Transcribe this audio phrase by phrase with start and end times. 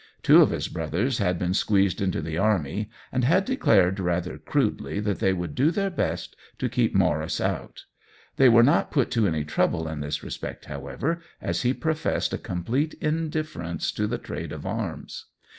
[0.23, 4.99] Two of his brothers had been squeezed into the army, and had declared rather crudely
[4.99, 7.83] that they would do their best to keep Maurice out.
[8.37, 12.39] They w^re not put to any trouble in this respect, however, as he professed a
[12.39, 15.25] complete indifference to the trade of arms.